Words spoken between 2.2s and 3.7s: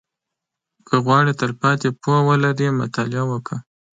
ولرې، مطالعه وکړه.